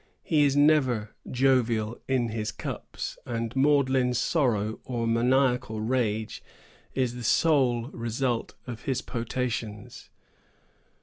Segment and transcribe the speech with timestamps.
[0.23, 6.41] He is never jovial in his cups, and maudlin sorrow or maniacal rage
[6.95, 10.09] is the sole result of his potations.